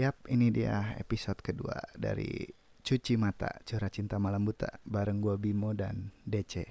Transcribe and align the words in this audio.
Yap, 0.00 0.32
ini 0.32 0.48
dia 0.48 0.96
episode 0.96 1.44
kedua 1.44 1.76
dari 1.92 2.48
Cuci 2.80 3.20
Mata, 3.20 3.52
Curhat 3.68 4.00
Cinta 4.00 4.16
Malam 4.16 4.48
Buta 4.48 4.80
bareng 4.80 5.20
gua 5.20 5.36
Bimo 5.36 5.76
dan 5.76 6.08
DC. 6.24 6.64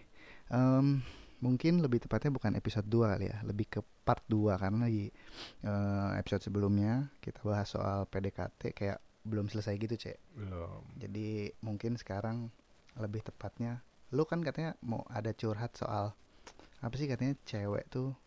Em, 0.50 0.98
mungkin 1.38 1.78
lebih 1.78 2.02
tepatnya 2.02 2.34
bukan 2.34 2.58
episode 2.58 2.90
2 2.90 3.06
kali 3.06 3.30
ya, 3.30 3.38
lebih 3.46 3.70
ke 3.70 3.86
part 4.02 4.26
2 4.26 4.58
karena 4.58 4.90
di 4.90 5.14
eh, 5.62 6.12
episode 6.18 6.42
sebelumnya 6.42 7.14
kita 7.22 7.46
bahas 7.46 7.70
soal 7.70 8.10
PDKT 8.10 8.74
kayak 8.74 8.98
belum 9.22 9.46
selesai 9.46 9.78
gitu, 9.78 9.94
Cek. 9.94 10.34
Belum. 10.34 10.82
Jadi 10.98 11.54
mungkin 11.62 12.02
sekarang 12.02 12.50
lebih 12.98 13.22
tepatnya 13.22 13.86
lu 14.10 14.26
kan 14.26 14.42
katanya 14.42 14.74
mau 14.82 15.06
ada 15.06 15.38
curhat 15.38 15.78
soal 15.78 16.18
apa 16.82 16.98
sih 16.98 17.06
katanya 17.06 17.38
cewek 17.46 17.94
tuh 17.94 18.18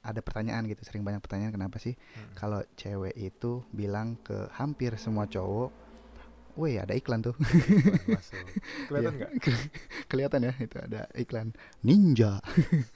ada 0.00 0.20
pertanyaan 0.20 0.64
gitu, 0.64 0.80
sering 0.82 1.02
banyak 1.02 1.20
pertanyaan 1.20 1.52
kenapa 1.52 1.76
sih 1.76 1.92
Mm. 1.92 2.32
kalau 2.34 2.60
cewek 2.74 3.12
itu 3.14 3.60
bilang 3.70 4.16
ke 4.20 4.48
hampir 4.54 4.96
semua 4.96 5.24
cowok, 5.24 5.68
"Woi, 6.56 6.76
ada 6.76 6.92
iklan 6.92 7.20
tuh." 7.20 7.36
Masuk. 8.08 8.40
Kelihatan 8.88 9.12
Iya. 9.12 9.18
nggak? 9.20 9.32
Kelihatan 10.10 10.40
ya 10.42 10.52
itu 10.56 10.76
ada 10.76 11.00
iklan 11.14 11.52
ninja. 11.80 12.40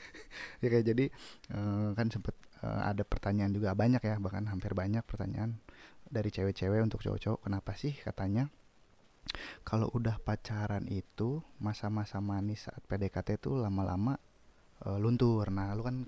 ya 0.65 0.67
kayak 0.67 0.87
jadi 0.87 1.05
eh, 1.51 1.89
kan 1.93 2.09
sempet 2.09 2.33
eh, 2.61 2.81
ada 2.83 3.05
pertanyaan 3.05 3.53
juga 3.53 3.73
banyak 3.73 4.01
ya 4.01 4.17
bahkan 4.17 4.49
hampir 4.49 4.73
banyak 4.73 5.05
pertanyaan 5.05 5.61
dari 6.09 6.29
cewek-cewek 6.29 6.81
untuk 6.81 7.01
cowok-cowok 7.01 7.41
kenapa 7.43 7.75
sih 7.75 7.93
katanya 7.93 8.49
kalau 9.63 9.89
udah 9.91 10.21
pacaran 10.21 10.85
itu 10.87 11.41
masa-masa 11.59 12.21
manis 12.21 12.69
saat 12.69 12.85
PDKT 12.85 13.41
itu 13.41 13.57
lama-lama 13.57 14.17
eh, 14.85 14.99
luntur. 14.99 15.49
Nah, 15.49 15.73
lu 15.73 15.83
kan 15.83 16.05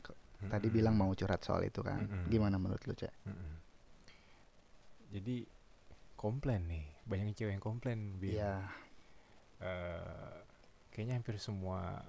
ke- 0.46 0.52
tadi 0.52 0.68
bilang 0.70 0.94
mau 0.94 1.10
curhat 1.12 1.42
soal 1.42 1.62
itu 1.62 1.82
kan. 1.82 2.00
Mm-mm. 2.00 2.26
Gimana 2.26 2.56
menurut 2.56 2.82
lu, 2.82 2.94
Cek? 2.94 3.12
Mm-mm. 3.24 3.52
Jadi 5.10 5.46
komplain 6.14 6.66
nih, 6.66 6.86
banyak 7.04 7.34
cewek 7.34 7.52
yang 7.52 7.64
komplain. 7.64 8.16
Bim. 8.16 8.34
Iya, 8.34 8.64
Eh, 9.56 10.36
kayaknya 10.90 11.16
hampir 11.16 11.40
semua 11.40 12.04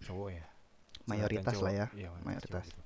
cowok 0.00 0.30
ya. 0.30 0.44
mayoritas 1.06 1.56
Curhatan 1.56 1.64
lah 1.64 1.72
ya. 1.72 1.86
cowok. 1.88 1.96
Iya, 1.96 2.08
mayoritas. 2.20 2.50
cowok 2.60 2.68
gitu. 2.68 2.82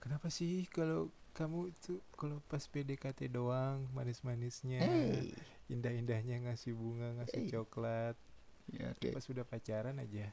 Kenapa 0.00 0.26
sih 0.30 0.52
kalau 0.66 1.00
kamu 1.30 1.60
itu 1.68 1.92
kalau 2.14 2.38
pas 2.46 2.62
PDKT 2.62 3.26
doang 3.26 3.90
manis-manisnya, 3.90 4.80
Hey. 4.80 5.34
indah-indahnya 5.66 6.46
ngasih 6.46 6.72
bunga, 6.72 7.10
ngasih 7.18 7.42
Hey. 7.42 7.50
coklat, 7.50 8.14
Ya, 8.70 8.94
oke. 8.94 9.10
pas 9.10 9.20
sudah 9.20 9.42
pacaran 9.42 9.98
aja, 9.98 10.30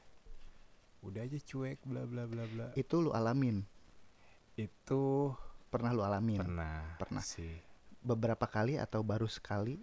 udah 1.02 1.22
aja 1.22 1.38
cuek, 1.38 1.82
bla 1.82 2.06
bla 2.06 2.30
bla 2.30 2.46
bla. 2.46 2.68
Itu 2.74 3.02
lu 3.02 3.10
alamin. 3.12 3.66
Itu 4.58 5.34
Pernah 5.68 5.92
lu 5.94 6.02
alamin? 6.02 6.40
pernah, 6.40 6.96
Pernah. 6.98 7.22
sih 7.22 7.54
Beberapa 8.02 8.48
kali 8.48 8.80
atau 8.80 9.04
baru 9.04 9.28
sekali 9.28 9.78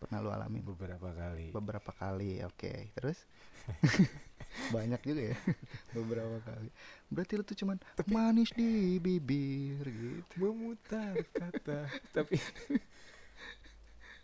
pernah 0.00 0.20
lu 0.20 0.30
alamin? 0.32 0.64
beberapa 0.64 1.12
kali. 1.12 1.52
Beberapa 1.52 1.90
kali. 1.92 2.40
Oke. 2.44 2.92
Terus? 2.96 3.24
Banyak 4.74 5.00
juga 5.04 5.22
ya. 5.32 5.36
Beberapa 5.96 6.38
kali. 6.42 6.70
Berarti 7.08 7.32
lu 7.38 7.44
tuh 7.44 7.56
cuman 7.56 7.76
manis 8.08 8.50
di 8.52 8.98
bibir 8.98 9.84
gitu. 9.86 10.34
memutar 10.40 11.14
kata 11.30 11.86
tapi 12.10 12.36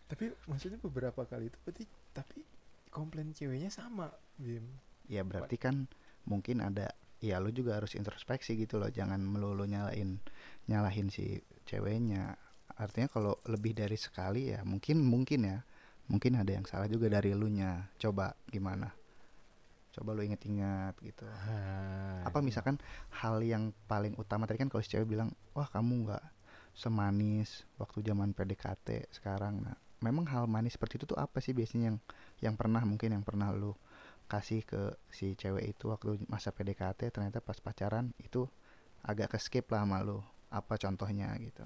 tapi 0.07 0.31
maksudnya 0.47 0.79
beberapa 0.79 1.27
kali 1.27 1.51
itu 1.51 1.59
berarti 1.67 1.85
tapi 2.15 2.39
komplain 2.91 3.35
ceweknya 3.35 3.71
sama 3.71 4.11
Bim 4.39 4.63
Ya 5.07 5.23
berarti 5.23 5.55
kan 5.55 5.87
mungkin 6.27 6.59
ada 6.59 6.91
ya 7.31 7.43
lu 7.43 7.51
juga 7.51 7.79
harus 7.79 7.99
introspeksi 7.99 8.55
gitu 8.55 8.79
loh 8.79 8.91
jangan 8.91 9.19
melulu 9.19 9.67
nyalain 9.67 10.23
nyalahin 10.71 11.11
si 11.11 11.43
ceweknya. 11.67 12.39
Artinya 12.77 13.09
kalau 13.09 13.41
lebih 13.49 13.73
dari 13.73 13.97
sekali 13.97 14.53
ya 14.53 14.63
mungkin 14.63 15.03
mungkin 15.03 15.41
ya 15.49 15.59
mungkin 16.07 16.39
ada 16.39 16.53
yang 16.55 16.65
salah 16.69 16.87
juga 16.87 17.11
dari 17.11 17.35
lu 17.35 17.51
nya 17.51 17.91
coba 17.99 18.37
gimana? 18.47 18.95
Coba 19.97 20.13
lu 20.13 20.23
inget-inget 20.23 20.95
gitu. 21.01 21.25
Ah, 21.25 22.23
apa 22.23 22.39
misalkan 22.45 22.77
hal 23.11 23.41
yang 23.41 23.73
paling 23.89 24.15
utama? 24.21 24.45
Tadi 24.45 24.61
kan 24.61 24.69
kalau 24.69 24.85
si 24.85 24.93
cewek 24.93 25.09
bilang 25.09 25.33
wah 25.57 25.67
kamu 25.67 26.07
nggak 26.07 26.25
semanis 26.77 27.65
waktu 27.81 28.05
zaman 28.05 28.37
PDKT 28.37 29.09
sekarang. 29.09 29.65
Nah 29.65 29.77
memang 30.05 30.29
hal 30.29 30.45
manis 30.45 30.77
seperti 30.77 31.01
itu 31.01 31.09
tuh 31.09 31.19
apa 31.19 31.41
sih 31.41 31.57
biasanya 31.57 31.91
yang 31.93 31.99
yang 32.45 32.55
pernah 32.55 32.85
mungkin 32.85 33.17
yang 33.17 33.25
pernah 33.25 33.49
lu 33.51 33.73
kasih 34.27 34.63
ke 34.67 34.81
si 35.09 35.35
cewek 35.39 35.65
itu 35.77 35.87
waktu 35.91 36.19
masa 36.27 36.51
PDKT 36.51 37.15
ternyata 37.15 37.39
pas 37.39 37.59
pacaran 37.63 38.11
itu 38.19 38.47
agak 39.07 39.35
ke 39.35 39.39
skip 39.39 39.67
lah 39.71 39.87
sama 39.87 40.03
lu 40.03 40.19
apa 40.51 40.75
contohnya 40.79 41.31
gitu 41.39 41.63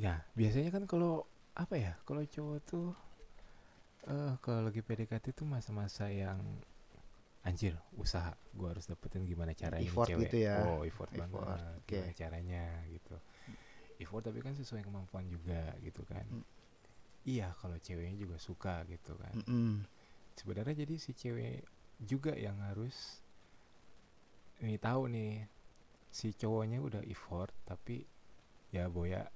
ya 0.00 0.24
biasanya 0.32 0.70
kan 0.72 0.84
kalau 0.88 1.24
apa 1.56 1.74
ya 1.76 1.92
kalau 2.08 2.24
cowok 2.24 2.58
tuh 2.64 2.88
eh 4.08 4.32
kalau 4.40 4.64
lagi 4.64 4.80
PDKT 4.80 5.36
tuh 5.36 5.44
masa-masa 5.44 6.08
yang 6.08 6.40
anjir 7.44 7.76
usaha 7.96 8.32
gua 8.56 8.72
harus 8.76 8.84
dapetin 8.88 9.24
gimana 9.24 9.52
caranya 9.56 9.84
Effort 9.84 10.08
cewek 10.08 10.28
gitu 10.28 10.36
ya. 10.44 10.56
oh 10.64 10.84
effort, 10.84 11.08
Effort, 11.12 11.28
banget 11.28 11.60
oke. 11.76 11.88
gimana 11.88 12.12
caranya 12.16 12.62
gitu 12.88 13.16
effort 14.00 14.22
tapi 14.24 14.40
kan 14.40 14.52
sesuai 14.56 14.80
kemampuan 14.84 15.28
juga 15.28 15.76
gitu 15.84 16.00
kan 16.08 16.24
Mm. 16.28 16.44
iya 17.28 17.52
kalau 17.60 17.76
ceweknya 17.76 18.16
juga 18.16 18.36
suka 18.40 18.80
gitu 18.88 19.12
kan 19.20 19.32
Mm-mm. 19.44 19.84
Sebenarnya 20.40 20.88
jadi 20.88 20.94
si 20.96 21.12
cewek 21.12 21.68
juga 22.00 22.32
yang 22.32 22.56
harus 22.64 23.20
ini 24.64 24.80
tahu 24.80 25.12
nih 25.12 25.44
si 26.08 26.32
cowoknya 26.32 26.80
udah 26.80 27.02
effort 27.04 27.52
tapi 27.68 28.08
ya 28.72 28.88
boya 28.88 29.28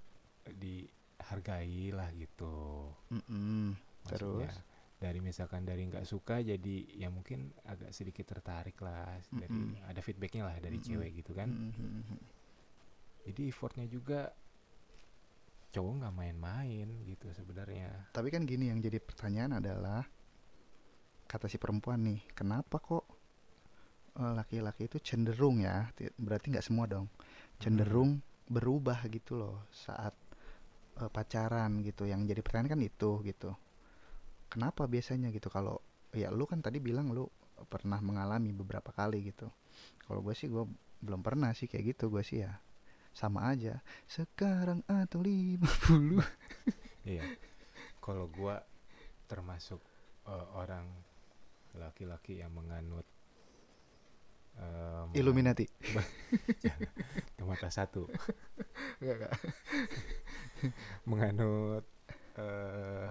dihargai 0.48 1.92
lah 1.92 2.08
gitu 2.16 2.88
Mm-mm. 3.12 3.76
maksudnya 4.08 4.48
Terus? 4.48 4.72
dari 4.96 5.20
misalkan 5.20 5.68
dari 5.68 5.84
nggak 5.84 6.08
suka 6.08 6.40
jadi 6.40 6.76
ya 6.96 7.12
mungkin 7.12 7.52
agak 7.68 7.92
sedikit 7.92 8.32
tertarik 8.32 8.80
lah 8.80 9.20
dari 9.28 9.52
Mm-mm. 9.52 9.84
ada 9.84 10.00
feedbacknya 10.00 10.48
lah 10.48 10.56
dari 10.56 10.80
Mm-mm. 10.80 10.88
cewek 10.88 11.10
gitu 11.20 11.36
kan 11.36 11.52
Mm-mm. 11.52 12.20
jadi 13.28 13.40
effortnya 13.52 13.84
juga 13.88 14.32
cowok 15.74 15.92
nggak 16.00 16.14
main-main 16.14 16.88
gitu 17.02 17.26
sebenarnya 17.34 17.90
Tapi 18.14 18.28
kan 18.30 18.46
gini 18.46 18.70
yang 18.70 18.78
jadi 18.78 19.02
pertanyaan 19.02 19.58
adalah 19.58 20.06
kata 21.34 21.50
si 21.50 21.58
perempuan 21.58 22.00
nih, 22.06 22.20
kenapa 22.38 22.78
kok 22.78 23.04
eh, 24.22 24.32
laki-laki 24.38 24.86
itu 24.86 24.98
cenderung 25.02 25.58
ya, 25.62 25.90
ti- 25.98 26.12
berarti 26.14 26.54
nggak 26.54 26.66
semua 26.66 26.86
dong, 26.86 27.06
cenderung 27.58 28.22
berubah 28.46 29.02
gitu 29.10 29.34
loh 29.40 29.56
saat 29.74 30.14
eh, 31.02 31.10
pacaran 31.10 31.82
gitu. 31.82 32.06
Yang 32.06 32.20
jadi 32.34 32.40
pertanyaan 32.46 32.70
kan 32.78 32.80
itu 32.82 33.10
gitu. 33.26 33.50
Kenapa 34.52 34.86
biasanya 34.86 35.34
gitu 35.34 35.50
kalau 35.50 35.82
ya 36.14 36.30
lu 36.30 36.46
kan 36.46 36.62
tadi 36.62 36.78
bilang 36.78 37.10
lu 37.10 37.26
pernah 37.66 37.98
mengalami 37.98 38.54
beberapa 38.54 38.94
kali 38.94 39.18
gitu. 39.34 39.50
Kalau 40.06 40.22
gue 40.22 40.34
sih 40.36 40.46
gue 40.46 40.62
belum 41.02 41.20
pernah 41.26 41.50
sih 41.52 41.66
kayak 41.66 41.84
gitu 41.98 42.04
gue 42.08 42.22
sih 42.24 42.46
ya 42.46 42.54
sama 43.14 43.46
aja 43.46 43.78
sekarang 44.10 44.82
atau 44.90 45.22
50 45.22 46.18
Iya. 47.06 47.22
Kalau 48.00 48.26
gua 48.32 48.58
termasuk 49.30 49.78
eh, 50.26 50.46
orang 50.56 50.88
laki-laki 51.74 52.38
yang 52.40 52.50
menganut 52.54 53.06
em, 54.58 55.08
Illuminati 55.12 55.66
mata 57.44 57.68
satu, 57.68 58.08
Enggak, 58.98 59.16
enggak. 59.20 59.34
menganut 61.10 61.84
eh, 62.40 63.08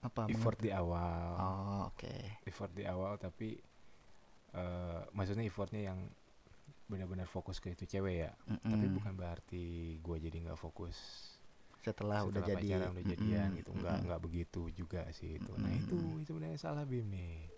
apa 0.00 0.26
effort 0.26 0.56
menurut- 0.58 0.64
di 0.64 0.70
awal, 0.74 1.28
oh 1.38 1.80
oke 1.92 2.14
effort 2.48 2.72
di 2.74 2.84
awal 2.88 3.14
tapi 3.20 3.54
eh, 4.52 5.00
maksudnya 5.14 5.44
effortnya 5.46 5.92
yang 5.92 5.98
benar-benar 6.90 7.30
fokus 7.30 7.62
ke 7.62 7.70
itu 7.70 7.86
cewek 7.86 8.26
ya. 8.26 8.32
Tapi 8.66 8.90
Mm-mm. 8.90 8.98
bukan 8.98 9.14
berarti 9.14 9.94
gua 10.02 10.18
jadi 10.18 10.42
nggak 10.42 10.58
fokus 10.58 10.98
setelah, 11.86 12.20
udah 12.28 12.42
jadi 12.50 12.92
udah 12.92 13.04
jadian 13.10 13.48
gitu. 13.58 13.70
Nggak 13.80 13.96
mm-mm. 13.96 14.06
nggak 14.06 14.20
begitu 14.26 14.62
juga 14.78 15.02
sih 15.18 15.30
itu. 15.40 15.52
Nah 15.62 15.72
itu 15.80 16.20
sebenarnya 16.26 16.58
salah 16.60 16.84
bim 16.90 17.06
nih. 17.16 17.48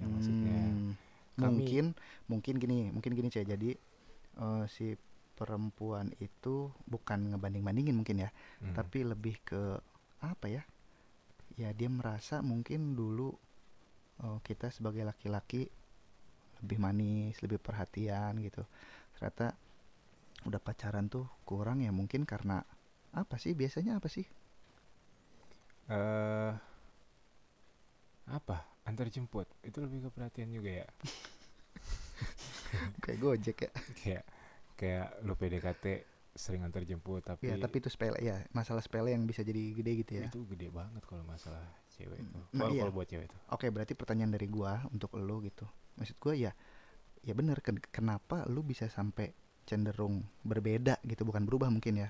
Yang 0.00 0.10
maksudnya 0.16 0.60
Hmm, 0.60 0.94
kami- 1.40 1.80
mungkin 1.80 1.84
mungkin 2.30 2.54
gini 2.62 2.90
mungkin 2.94 3.12
gini 3.18 3.28
cek 3.34 3.46
jadi 3.54 3.70
eh, 4.44 4.64
si 4.70 4.94
perempuan 5.38 6.12
itu 6.22 6.70
bukan 6.86 7.34
ngebanding 7.34 7.64
bandingin 7.66 7.96
mungkin 7.98 8.24
ya 8.24 8.30
Hmm. 8.60 8.74
tapi 8.76 9.02
lebih 9.06 9.36
ke 9.48 9.62
apa 10.22 10.46
ya? 10.48 10.62
Ya 11.60 11.70
dia 11.78 11.88
merasa 11.92 12.36
mungkin 12.50 12.80
dulu 13.00 13.28
eh, 14.24 14.38
kita 14.48 14.68
sebagai 14.76 15.04
laki-laki 15.10 15.62
lebih 16.62 16.78
manis 16.84 17.34
lebih 17.44 17.58
perhatian 17.66 18.32
gitu. 18.46 18.62
Ternyata 19.18 19.46
udah 20.48 20.60
pacaran 20.66 21.06
tuh 21.14 21.26
kurang 21.48 21.78
ya 21.86 21.92
mungkin 21.94 22.22
karena 22.32 22.56
apa 23.12 23.36
sih? 23.40 23.52
Biasanya 23.52 24.00
apa 24.00 24.08
sih? 24.08 24.24
Eh 25.88 26.52
apa? 28.32 28.56
Antar 28.88 29.12
jemput. 29.12 29.46
Itu 29.62 29.84
lebih 29.84 30.06
ke 30.06 30.08
perhatian 30.10 30.50
juga 30.50 30.84
ya. 30.84 30.88
Kayak 33.04 33.18
gojek 33.20 33.56
ya. 33.68 33.72
Kayak 33.98 34.24
kayak 34.72 35.08
lu 35.22 35.34
PDKT 35.38 35.84
sering 36.32 36.64
antar 36.64 36.80
jemput 36.88 37.20
tapi, 37.20 37.44
ya 37.44 37.60
tapi 37.60 37.84
itu 37.84 37.92
sepele 37.92 38.16
ya 38.16 38.40
masalah 38.56 38.80
sepele 38.80 39.12
yang 39.12 39.28
bisa 39.28 39.44
jadi 39.44 39.76
gede 39.76 39.92
gitu 40.00 40.12
ya. 40.16 40.26
Itu 40.32 40.48
gede 40.48 40.72
banget 40.72 41.04
kalau 41.04 41.20
masalah 41.28 41.60
cewek 41.92 42.24
itu. 42.24 42.40
Nah, 42.56 42.72
kalau 42.72 42.72
iya. 42.72 42.88
buat 42.88 43.06
cewek 43.06 43.28
itu. 43.28 43.36
Oke 43.52 43.68
berarti 43.68 43.92
pertanyaan 43.92 44.32
dari 44.32 44.48
gua 44.48 44.80
untuk 44.88 45.12
lo 45.20 45.44
gitu. 45.44 45.68
Maksud 46.00 46.16
gua 46.16 46.32
ya 46.32 46.56
ya 47.22 47.32
bener 47.36 47.60
ken- 47.60 47.84
kenapa 47.92 48.48
lu 48.48 48.64
bisa 48.64 48.88
sampai 48.88 49.36
cenderung 49.68 50.24
berbeda 50.40 50.96
gitu? 51.04 51.28
Bukan 51.28 51.44
berubah 51.44 51.68
mungkin 51.68 52.00
ya 52.00 52.08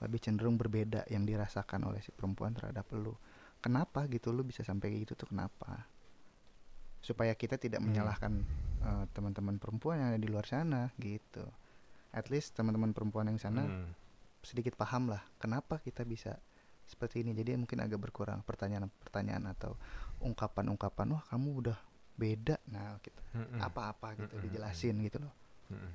lebih 0.00 0.18
cenderung 0.18 0.56
berbeda 0.56 1.04
yang 1.10 1.22
dirasakan 1.22 1.84
oleh 1.84 2.00
si 2.00 2.08
perempuan 2.10 2.56
terhadap 2.56 2.88
lu 2.94 3.12
kenapa 3.58 4.08
gitu 4.08 4.32
lu 4.32 4.42
bisa 4.42 4.62
sampai 4.62 4.90
kayak 4.90 5.02
gitu 5.06 5.26
tuh 5.26 5.28
kenapa 5.30 5.84
supaya 7.02 7.34
kita 7.34 7.58
tidak 7.58 7.78
Hmm. 7.78 7.90
menyalahkan 7.90 8.32
eh, 8.82 9.04
teman-teman 9.12 9.58
perempuan 9.58 9.98
yang 9.98 10.08
ada 10.10 10.18
di 10.18 10.26
luar 10.26 10.42
sana 10.42 10.90
gitu 10.96 11.42
at 12.10 12.26
least 12.28 12.54
teman-teman 12.54 12.90
perempuan 12.90 13.28
yang 13.28 13.38
sana 13.38 13.62
Hmm. 13.62 13.90
sedikit 14.42 14.74
paham 14.74 15.06
lah 15.06 15.22
kenapa 15.38 15.78
kita 15.78 16.02
bisa 16.02 16.34
seperti 16.82 17.22
ini 17.22 17.30
jadi 17.30 17.54
mungkin 17.54 17.78
agak 17.78 18.02
berkurang 18.02 18.42
pertanyaan-pertanyaan 18.42 19.46
atau 19.54 19.78
ungkapan-ungkapan 20.18 21.14
wah 21.14 21.22
kamu 21.30 21.48
udah 21.62 21.78
beda 22.12 22.58
nah 22.66 22.98
gitu 22.98 23.16
Mm-mm. 23.32 23.62
apa-apa 23.62 24.18
gitu 24.18 24.34
Mm-mm. 24.34 24.42
dijelasin 24.42 24.98
gitu 25.00 25.22
loh 25.22 25.32
Mm-mm. 25.70 25.92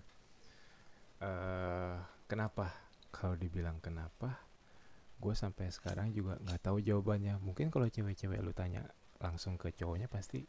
Eh, 1.18 1.98
kenapa 2.26 2.70
kalau 3.10 3.36
dibilang 3.36 3.80
kenapa 3.80 4.44
gue 5.18 5.34
sampai 5.34 5.74
sekarang 5.74 6.14
juga 6.14 6.38
nggak 6.46 6.62
tahu 6.62 6.78
jawabannya. 6.80 7.42
Mungkin 7.42 7.74
kalau 7.74 7.90
cewek-cewek 7.90 8.38
lu 8.38 8.54
tanya 8.54 8.86
langsung 9.18 9.58
ke 9.58 9.74
cowoknya 9.74 10.06
pasti 10.06 10.46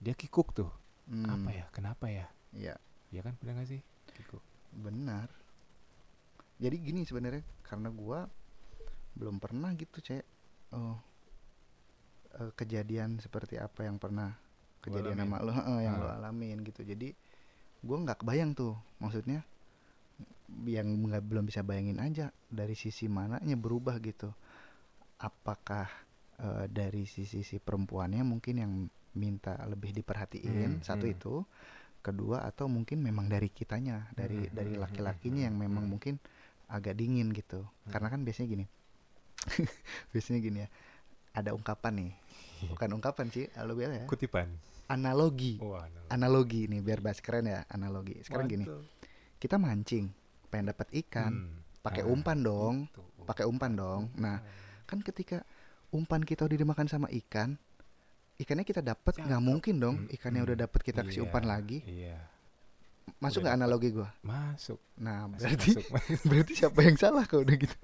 dia 0.00 0.16
kikuk 0.16 0.56
tuh. 0.56 0.72
Hmm, 1.06 1.28
apa 1.28 1.50
ya? 1.52 1.64
Kenapa 1.74 2.08
ya? 2.08 2.26
Ya 2.56 2.74
ya 3.12 3.20
kan? 3.20 3.36
Bener 3.44 3.60
gak 3.60 3.68
sih? 3.68 3.82
Kikuk. 4.16 4.40
Benar. 4.72 5.28
Jadi 6.56 6.76
gini 6.80 7.04
sebenarnya 7.04 7.44
karena 7.60 7.92
gua 7.92 8.30
belum 9.12 9.36
pernah 9.36 9.76
gitu 9.76 10.00
cek. 10.00 10.24
Oh 10.72 10.96
eh, 12.40 12.52
kejadian 12.56 13.20
seperti 13.20 13.60
apa 13.60 13.84
yang 13.84 14.00
pernah 14.00 14.32
kejadian 14.80 15.20
sama 15.20 15.44
lo 15.44 15.52
eh, 15.52 15.84
yang 15.84 16.00
lo 16.00 16.08
Ah. 16.08 16.16
alamin 16.16 16.64
gitu. 16.64 16.80
Jadi 16.80 17.12
gua 17.84 18.00
nggak 18.08 18.24
kebayang 18.24 18.56
tuh 18.56 18.72
maksudnya 19.04 19.44
yang 20.68 20.86
nggak 20.86 21.24
belum 21.24 21.44
bisa 21.48 21.64
bayangin 21.64 21.98
aja 22.02 22.30
dari 22.50 22.76
sisi 22.76 23.08
mananya 23.08 23.56
berubah 23.56 23.96
gitu 24.02 24.30
apakah 25.22 25.88
eh, 26.40 26.66
dari 26.68 27.06
sisi 27.08 27.40
si 27.46 27.56
perempuannya 27.62 28.22
mungkin 28.26 28.54
yang 28.58 28.72
minta 29.16 29.60
lebih 29.68 29.92
diperhatiin 29.92 30.80
Hmm, 30.80 30.84
satu 30.84 31.04
hmm. 31.08 31.14
itu 31.14 31.34
kedua 32.02 32.42
atau 32.48 32.66
mungkin 32.66 32.98
memang 33.04 33.30
dari 33.30 33.46
kitanya 33.52 34.10
dari 34.16 34.48
Hmm, 34.48 34.54
dari 34.56 34.74
hmm, 34.74 34.78
hmm, 34.78 34.82
laki-lakinya 34.82 35.42
hmm, 35.44 35.48
yang 35.52 35.56
memang 35.56 35.84
hmm. 35.86 35.92
mungkin 35.92 36.14
agak 36.72 36.96
dingin 36.98 37.30
gitu 37.30 37.62
Hmm. 37.86 37.92
karena 37.94 38.08
kan 38.10 38.20
biasanya 38.26 38.48
gini 38.50 38.66
biasanya 40.12 40.40
gini 40.42 40.58
ya 40.64 40.68
ada 41.32 41.50
ungkapan 41.56 41.92
nih 41.98 42.12
bukan 42.70 42.90
ungkapan 42.94 43.26
sih 43.32 43.46
lo 43.66 43.74
bilang 43.74 43.94
ya 43.96 44.06
kutipan 44.06 44.48
analogi 44.88 45.58
wah 45.62 45.86
no. 45.88 46.00
analogi 46.12 46.68
nih 46.68 46.80
biar 46.84 47.00
bahas 47.00 47.18
keren 47.24 47.48
ya 47.48 47.64
analogi 47.70 48.20
sekarang 48.24 48.46
gini 48.50 48.64
Mantul. 48.68 48.82
kita 49.40 49.56
mancing 49.58 50.06
pengen 50.52 50.68
dapat 50.68 50.92
ikan 51.02 51.32
Hmm. 51.32 51.64
pakai 51.80 52.04
Ah, 52.04 52.12
umpan 52.12 52.38
dong 52.38 52.76
itu. 52.86 53.00
pakai 53.24 53.44
umpan 53.44 53.72
dong 53.72 54.02
nah 54.14 54.38
Umpan. 54.38 54.84
kan 54.84 54.98
ketika 55.00 55.38
umpan 55.88 56.20
kita 56.20 56.44
udah 56.44 56.54
dimakan 56.54 56.86
sama 56.86 57.08
ikan 57.10 57.56
ikannya 58.36 58.62
kita 58.62 58.80
dapat 58.80 59.16
nggak 59.16 59.40
mungkin 59.40 59.74
dong 59.76 59.96
Mm, 60.02 60.12
ikannya 60.12 60.40
mm. 60.40 60.46
udah 60.46 60.56
dapat 60.60 60.80
kita 60.82 61.00
kasih 61.02 61.20
Iya, 61.20 61.26
umpan 61.26 61.44
lagi 61.44 61.78
iya 61.84 62.18
masuk 63.18 63.42
nggak 63.42 63.56
analogi 63.56 63.88
gua 63.90 64.08
masuk 64.20 64.78
nah 64.94 65.26
Masuk, 65.26 65.42
berarti 65.42 65.70
masuk. 65.74 66.20
berarti 66.30 66.52
siapa 66.54 66.78
yang 66.82 66.96
salah 66.96 67.24
kalau 67.24 67.42
udah 67.42 67.56
gitu 67.56 67.76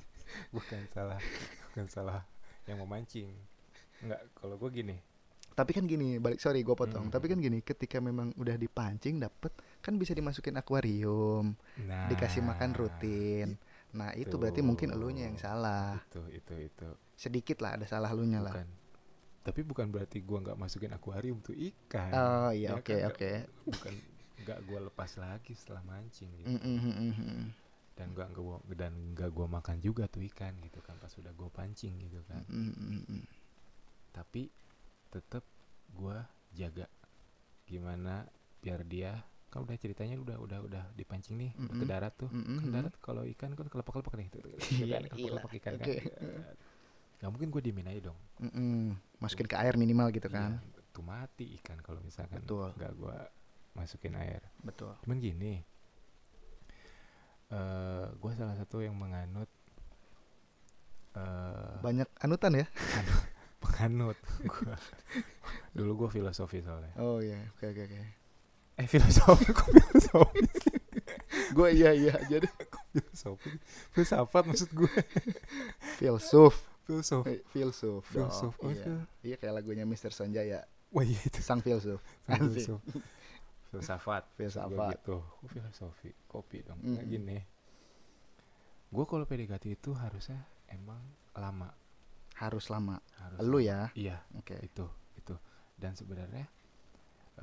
bukan 0.54 0.80
salah 0.90 1.18
bukan 1.70 1.86
salah 1.86 2.20
yang 2.64 2.78
memancing 2.78 3.30
Enggak, 3.96 4.20
kalau 4.34 4.60
gue 4.60 4.70
gini 4.74 4.96
tapi 5.56 5.72
kan 5.72 5.88
gini 5.88 6.20
balik 6.20 6.36
sorry 6.36 6.60
gua 6.60 6.76
potong. 6.76 7.08
Mm. 7.08 7.12
tapi 7.16 7.32
kan 7.32 7.40
gini 7.40 7.64
ketika 7.64 7.96
memang 7.96 8.36
udah 8.36 8.60
dipancing 8.60 9.16
dapet 9.16 9.56
kan 9.80 9.96
bisa 9.96 10.12
dimasukin 10.12 10.52
akuarium 10.60 11.56
nah 11.88 12.06
dikasih 12.12 12.44
makan 12.44 12.76
rutin. 12.76 13.56
Nah 13.96 14.12
itu 14.12 14.36
berarti 14.36 14.60
mungkin 14.60 14.92
elunya 14.92 15.32
yang 15.32 15.40
salah. 15.40 15.96
Itu 16.12 16.28
itu 16.28 16.54
itu. 16.68 16.88
Sedikit 17.16 17.64
lah 17.64 17.80
ada 17.80 17.88
salah 17.88 18.12
elunya 18.12 18.44
lah. 18.44 18.52
Tapi 19.40 19.64
bukan 19.64 19.88
berarti 19.88 20.20
gua 20.20 20.44
nggak 20.44 20.58
masukin 20.60 20.92
akuarium 20.92 21.40
tuh 21.40 21.56
ikan. 21.56 22.12
Oh 22.12 22.50
iya 22.52 22.76
Ya 22.76 22.76
oke 22.76 22.92
kan, 22.92 23.08
oke. 23.08 23.32
bukan 23.64 23.94
nggak 24.44 24.58
gua 24.68 24.78
lepas 24.92 25.10
lagi 25.16 25.56
setelah 25.56 25.80
mancing 25.88 26.28
gitu. 26.36 26.52
Mm, 26.52 26.78
mm, 26.84 27.44
dan 27.96 28.12
nggak 28.12 28.28
gua 28.36 28.60
dan 28.76 28.92
nggak 29.16 29.30
gua 29.32 29.48
makan 29.48 29.80
juga 29.80 30.04
tuh 30.04 30.20
ikan 30.28 30.52
gitu 30.60 30.84
kan 30.84 31.00
pas 31.00 31.08
sudah 31.08 31.32
gua 31.32 31.48
pancing 31.48 31.96
gitu 31.96 32.20
kan. 32.28 32.44
Mm, 32.52 33.24
tapi 34.12 34.52
tetap 35.16 35.44
gua 35.96 36.28
jaga. 36.52 36.86
Gimana 37.64 38.28
biar 38.60 38.82
dia 38.84 39.24
kan 39.46 39.62
udah 39.62 39.78
ceritanya 39.78 40.20
udah 40.20 40.36
udah 40.42 40.58
udah 40.68 40.84
dipancing 40.98 41.38
nih 41.38 41.50
Mm-mm. 41.56 41.80
ke 41.80 41.84
darat 41.88 42.12
tuh. 42.18 42.28
Mm, 42.28 42.44
mm, 42.44 42.56
kan 42.58 42.66
mm. 42.66 42.74
darat 42.74 42.94
kalau 43.00 43.22
ikan 43.24 43.50
kan 43.56 43.66
kelepak-kelepak 43.70 44.14
nih 44.20 44.28
tuh, 44.28 44.42
Iya, 44.82 45.00
kan, 45.00 45.02
kelepak-kelepak 45.08 45.52
ikan 45.62 45.72
kan. 45.80 45.86
Nggak 47.16 47.30
mungkin 47.32 47.48
gue 47.48 47.62
diemin 47.64 47.88
aja 47.88 48.00
dong. 48.12 48.18
Mm, 48.42 48.52
mm. 48.52 48.86
masukin 49.22 49.48
ke 49.48 49.56
air 49.56 49.74
minimal 49.80 50.12
gitu 50.12 50.28
Iya, 50.28 50.36
kan 50.36 50.52
tuh 50.96 51.04
mati 51.04 51.60
ikan 51.60 51.76
kalau 51.84 52.00
misalkan 52.00 52.40
Betul. 52.40 52.72
nggak 52.72 52.92
gue 52.96 53.16
masukin 53.76 54.16
air. 54.16 54.40
Betul. 54.64 54.96
Cuman 55.04 55.20
gini 55.20 55.60
eh 57.46 58.06
gue 58.10 58.32
salah 58.34 58.58
satu 58.58 58.82
yang 58.82 58.98
menganut 58.98 59.46
eh 61.14 61.78
banyak 61.78 62.08
anutan 62.18 62.58
ya 62.58 62.66
penganut 63.66 64.18
Gua- 64.50 64.78
dulu 65.74 66.06
gue 66.06 66.08
filosofi 66.14 66.62
soalnya. 66.62 66.94
Oh 66.96 67.18
iya. 67.18 67.36
Oke 67.54 67.68
oke 67.68 67.82
oke. 67.84 67.98
Eh 68.76 68.86
filosofi 68.86 69.50
kok 69.50 69.66
filosofi? 69.66 70.46
Gue 71.56 71.68
iya 71.74 71.92
iya. 71.92 72.14
Jadi 72.26 72.48
filosofi? 72.92 73.50
Filsafat 73.92 74.44
maksud 74.46 74.70
gue 74.72 74.92
filsuf. 76.00 76.54
Filsuf. 76.86 77.24
Eh, 77.26 77.42
filsuf 77.50 78.02
filsuf 78.06 78.54
oh, 78.62 78.70
iya. 78.70 78.82
fil- 78.82 79.06
iya 79.22 79.36
kayak 79.36 79.54
lagunya 79.58 79.82
Mr. 79.82 80.14
Sonjaya 80.14 80.62
wah 80.94 81.02
iya 81.02 81.18
itu. 81.22 81.38
Sang 81.42 81.60
filsuf. 81.60 81.98
Filsuf. 82.26 82.80
Filsafat. 83.70 84.22
Filsafat. 84.34 85.02
Gitu. 85.02 85.18
Oh, 85.18 85.48
filosofi? 85.50 86.14
Kopi 86.26 86.62
dong. 86.62 86.78
Nggak 86.80 87.04
gini. 87.06 87.38
Gue 88.86 89.04
kalau 89.04 89.26
PDKT 89.26 89.76
itu 89.76 89.90
harusnya 89.92 90.40
emang 90.70 91.02
lama 91.34 91.68
harus 92.42 92.64
lama. 92.72 92.96
Harus 93.20 93.38
lu 93.50 93.58
ya. 93.60 93.90
Iya 93.96 94.16
oke. 94.38 94.56
itu 94.68 94.86
itu. 95.20 95.34
Dan 95.76 95.92
sebenarnya 95.98 96.44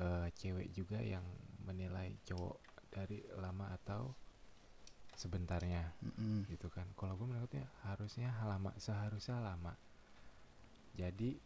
eh, 0.02 0.26
cewek 0.38 0.68
juga 0.74 0.98
yang 1.02 1.24
menilai 1.66 2.14
cowok 2.28 2.56
dari 2.94 3.18
lama 3.42 3.66
atau 3.78 4.14
sebentarnya 5.22 5.82
Mm-mm. 6.06 6.46
gitu 6.52 6.68
kan. 6.76 6.86
Kalau 6.98 7.14
gue 7.18 7.26
menurutnya 7.30 7.66
harusnya 7.86 8.30
lama 8.50 8.70
seharusnya 8.78 9.38
lama. 9.42 9.74
Jadi 10.94 11.36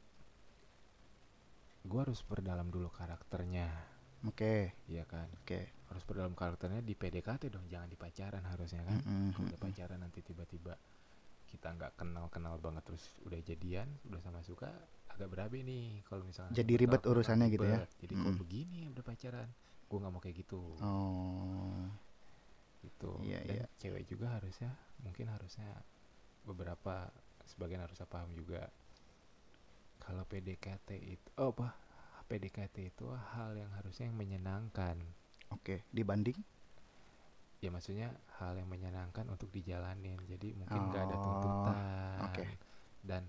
gue 1.89 2.01
harus 2.05 2.21
perdalam 2.31 2.69
dulu 2.75 2.89
karakternya. 2.93 3.69
Oke. 4.27 4.75
Ya 4.91 5.05
kan? 5.09 5.29
Oke. 5.43 5.61
Harus 5.89 6.05
perdalam 6.05 6.35
karakternya 6.37 6.81
di 6.85 6.95
PDKT 6.99 7.49
dong 7.55 7.65
jangan 7.73 7.89
di 7.89 7.97
pacaran 7.97 8.45
harusnya 8.45 8.83
kan. 8.85 8.99
Mm-mm, 9.01 9.33
kalau 9.35 9.47
udah 9.49 9.61
pacaran 9.61 9.99
nanti 10.05 10.21
tiba-tiba 10.21 10.75
kita 11.49 11.73
nggak 11.75 11.93
kenal 11.97 12.29
kenal 12.29 12.55
banget 12.61 12.85
terus 12.85 13.05
udah 13.25 13.41
jadian 13.41 13.89
udah 14.09 14.21
sama 14.21 14.45
suka 14.45 14.69
agak 15.09 15.29
berabe 15.33 15.65
nih 15.65 16.05
kalau 16.07 16.23
misalnya 16.23 16.55
Jadi 16.55 16.73
ribet 16.79 17.03
urusannya 17.03 17.47
gitu 17.51 17.67
ya? 17.67 17.83
jadi 17.99 18.13
kok 18.15 18.29
Mm. 18.29 18.39
begini 18.39 18.81
udah 18.93 19.03
pacaran 19.03 19.49
gue 19.89 19.99
nggak 19.99 20.13
mau 20.13 20.21
kayak 20.21 20.37
gitu. 20.45 20.63
Oh. 20.85 21.89
Gitu. 22.85 23.11
Iya, 23.25 23.41
dan 23.49 23.57
iya. 23.57 23.67
cewek 23.81 24.05
juga 24.05 24.37
harusnya 24.37 24.71
mungkin 25.01 25.33
harusnya 25.33 25.67
beberapa 26.45 27.09
sebagian 27.49 27.81
harusnya 27.81 28.05
paham 28.05 28.31
juga. 28.37 28.69
Kalau 29.99 30.29
PDKT 30.29 30.89
itu 31.01 31.29
oh 31.41 31.57
apa? 31.57 31.73
PDKT 32.29 32.93
itu 32.93 33.09
hal 33.09 33.57
yang 33.57 33.73
harusnya 33.81 34.13
yang 34.13 34.17
menyenangkan. 34.21 35.01
Oke 35.49 35.89
dibanding 35.89 36.37
ya 37.59 37.75
maksudnya 37.75 38.15
hal 38.39 38.55
yang 38.55 38.71
menyenangkan 38.71 39.27
untuk 39.27 39.51
dijalanin 39.51 40.15
jadi 40.31 40.55
mungkin 40.55 40.79
nggak 40.91 41.03
ada 41.11 41.17
Oh, 41.19 41.23
tuntutan 41.27 41.77
oke. 42.23 42.45
dan 43.03 43.23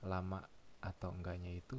lama 0.00 0.40
atau 0.80 1.12
enggaknya 1.12 1.52
itu 1.52 1.76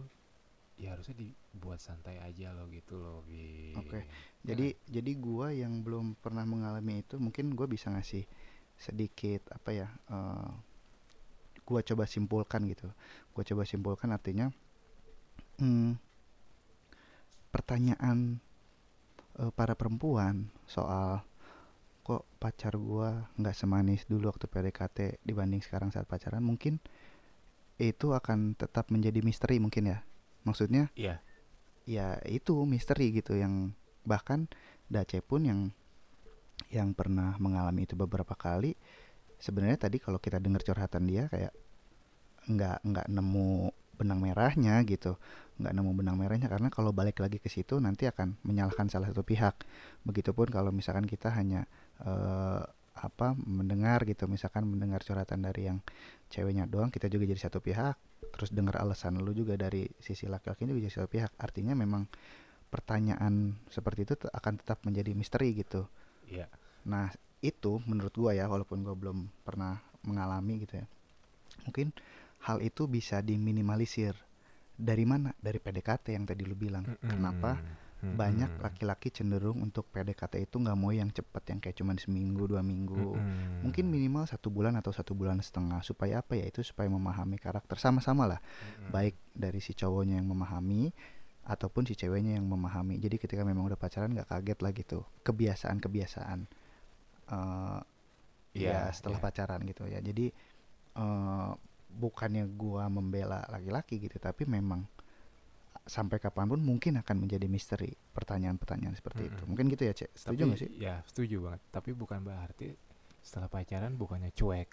ya 0.78 0.94
harusnya 0.94 1.18
dibuat 1.18 1.82
santai 1.82 2.22
aja 2.22 2.54
loh 2.54 2.70
gitu 2.70 3.02
loh 3.02 3.26
Bi. 3.26 3.74
Oke. 3.74 4.06
Ya 4.46 4.54
jadi 4.54 4.78
jadi 4.86 5.12
gua 5.18 5.50
yang 5.50 5.82
belum 5.82 6.14
pernah 6.22 6.46
mengalami 6.46 7.02
itu 7.02 7.18
mungkin 7.18 7.58
gua 7.58 7.66
bisa 7.66 7.90
ngasih 7.90 8.30
sedikit 8.78 9.50
apa 9.50 9.70
ya 9.74 9.88
eh, 9.90 10.50
gua 11.66 11.82
coba 11.82 12.06
simpulkan 12.06 12.70
gitu 12.70 12.94
gua 13.34 13.42
coba 13.42 13.66
simpulkan 13.66 14.14
artinya 14.14 14.54
hmm, 15.58 15.98
pertanyaan 17.50 18.38
eh, 19.42 19.52
para 19.58 19.74
perempuan 19.74 20.46
soal 20.70 21.26
kok 22.08 22.24
pacar 22.40 22.80
gua 22.80 23.28
nggak 23.36 23.52
semanis 23.52 24.08
dulu 24.08 24.32
waktu 24.32 24.48
PDKT 24.48 25.20
dibanding 25.28 25.60
sekarang 25.60 25.92
saat 25.92 26.08
pacaran 26.08 26.40
mungkin 26.40 26.80
itu 27.76 28.16
akan 28.16 28.56
tetap 28.56 28.88
menjadi 28.90 29.20
misteri 29.20 29.60
mungkin 29.60 29.92
ya 29.92 30.00
maksudnya 30.48 30.88
Iya. 30.96 31.20
ya 31.84 32.16
itu 32.24 32.64
misteri 32.64 33.12
gitu 33.12 33.36
yang 33.36 33.76
bahkan 34.08 34.48
Dace 34.88 35.20
pun 35.20 35.44
yang 35.44 35.60
yang 36.72 36.96
pernah 36.96 37.36
mengalami 37.44 37.84
itu 37.84 38.00
beberapa 38.00 38.34
kali 38.40 38.72
sebenarnya 39.38 39.76
tadi 39.76 40.00
kalau 40.00 40.18
kita 40.18 40.40
dengar 40.40 40.64
curhatan 40.64 41.04
dia 41.06 41.28
kayak 41.28 41.52
nggak 42.48 42.88
nggak 42.88 43.08
nemu 43.12 43.76
benang 44.00 44.24
merahnya 44.24 44.80
gitu 44.88 45.20
nggak 45.60 45.74
nemu 45.74 45.92
benang 45.92 46.16
merahnya 46.16 46.48
karena 46.48 46.70
kalau 46.70 46.96
balik 46.96 47.20
lagi 47.20 47.42
ke 47.42 47.50
situ 47.50 47.82
nanti 47.84 48.08
akan 48.08 48.40
menyalahkan 48.48 48.88
salah 48.88 49.10
satu 49.12 49.26
pihak 49.26 49.66
begitupun 50.08 50.48
kalau 50.54 50.72
misalkan 50.72 51.04
kita 51.04 51.34
hanya 51.34 51.68
eh, 52.04 52.64
apa 52.98 53.28
mendengar 53.38 54.04
gitu. 54.10 54.26
Misalkan 54.26 54.66
mendengar 54.66 55.06
curhatan 55.06 55.46
dari 55.46 55.70
yang 55.70 55.80
ceweknya 56.28 56.66
doang 56.66 56.90
kita 56.90 57.08
juga 57.08 57.30
jadi 57.30 57.50
satu 57.50 57.62
pihak. 57.62 57.96
Terus 58.34 58.50
dengar 58.52 58.82
alasan 58.82 59.22
lu 59.22 59.32
juga 59.34 59.54
dari 59.56 59.86
sisi 60.02 60.26
laki-laki 60.26 60.66
juga 60.66 60.82
jadi 60.84 60.96
satu 61.02 61.10
pihak. 61.10 61.32
Artinya 61.38 61.78
memang 61.78 62.10
pertanyaan 62.68 63.56
seperti 63.72 64.04
itu 64.04 64.14
akan 64.28 64.54
tetap 64.60 64.84
menjadi 64.84 65.16
misteri 65.16 65.56
gitu. 65.56 65.88
Iya. 66.28 66.52
nah 66.88 67.08
itu 67.40 67.80
menurut 67.88 68.12
gua 68.16 68.36
ya 68.36 68.52
walaupun 68.52 68.84
gua 68.84 68.96
belum 68.96 69.32
pernah 69.48 69.80
mengalami 70.04 70.68
gitu 70.68 70.80
ya 70.80 70.88
mungkin 71.68 71.92
hal 72.48 72.64
itu 72.64 72.88
bisa 72.88 73.20
diminimalisir. 73.20 74.16
Dari 74.78 75.04
mana? 75.04 75.34
Dari 75.36 75.58
PDKT 75.58 76.16
yang 76.16 76.24
tadi 76.24 76.48
lu 76.48 76.54
bilang. 76.54 76.86
Kenapa 77.02 77.58
Mm-mm. 77.98 78.14
banyak 78.14 78.62
laki-laki 78.62 79.10
cenderung 79.10 79.58
untuk 79.58 79.90
PDKT 79.90 80.46
itu 80.46 80.62
nggak 80.62 80.78
mau 80.78 80.94
yang 80.94 81.10
cepat 81.10 81.50
yang 81.50 81.58
kayak 81.58 81.82
cuman 81.82 81.98
seminggu 81.98 82.46
dua 82.46 82.62
minggu. 82.62 83.18
Mm-mm. 83.18 83.66
mungkin 83.66 83.90
minimal 83.90 84.30
satu 84.30 84.54
bulan 84.54 84.78
atau 84.78 84.94
satu 84.94 85.18
bulan 85.18 85.42
setengah. 85.42 85.82
Supaya 85.82 86.22
apa 86.22 86.38
ya? 86.38 86.46
Itu 86.46 86.62
supaya 86.62 86.86
memahami 86.94 87.42
karakter. 87.42 87.82
Sama-sama 87.82 88.30
lah. 88.30 88.40
Mm-mm. 88.40 88.94
baik 88.94 89.16
dari 89.34 89.58
si 89.58 89.74
cowoknya 89.74 90.22
yang 90.22 90.30
memahami 90.30 90.94
ataupun 91.48 91.88
si 91.90 91.98
ceweknya 91.98 92.38
yang 92.38 92.46
memahami. 92.46 93.02
Jadi 93.02 93.18
ketika 93.18 93.42
memang 93.42 93.66
udah 93.66 93.80
pacaran 93.80 94.14
nggak 94.14 94.30
kaget 94.30 94.60
lah 94.62 94.72
gitu. 94.78 95.00
Kebiasaan-kebiasaan. 95.26 96.40
Eh 97.34 97.80
ya 98.58 98.90
Iya, 98.90 98.94
setelah 98.94 99.18
iya. 99.22 99.26
pacaran 99.26 99.62
gitu 99.66 99.84
ya. 99.90 100.00
Jadi 100.06 100.30
eh 100.98 101.52
bukannya 101.88 102.46
gua 102.54 102.92
membela 102.94 103.42
laki-laki 103.50 103.98
gitu 103.98 104.20
tapi 104.22 104.46
memang 104.46 104.86
sampai 105.88 106.20
kapan 106.20 106.48
pun 106.48 106.60
mungkin 106.60 107.00
akan 107.00 107.16
menjadi 107.24 107.48
misteri 107.48 107.90
pertanyaan-pertanyaan 108.12 108.94
seperti 108.94 109.32
itu 109.32 109.40
Mm-mm. 109.40 109.50
mungkin 109.50 109.72
gitu 109.72 109.84
ya 109.84 109.94
cek 109.96 110.12
setuju 110.14 110.42
nggak 110.46 110.60
sih 110.60 110.72
Ya 110.78 110.96
setuju 111.08 111.36
banget. 111.48 111.62
Tapi 111.72 111.90
bukan 111.92 112.20
berarti 112.22 112.76
setelah 113.24 113.48
pacaran 113.48 113.96
bukannya 113.96 114.32
cuek 114.32 114.70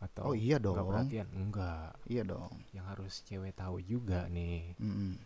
atau 0.00 0.32
oh 0.32 0.34
iya 0.36 0.56
dong 0.58 0.76
perhatian. 0.76 1.28
Enggak. 1.32 1.96
iya 2.04 2.24
dong 2.24 2.50
Yang 2.72 2.86
harus 2.90 3.12
cewek 3.22 3.52
tahu 3.54 3.80
juga 3.80 4.26
nih. 4.28 4.72
Mm-mm. 4.76 5.16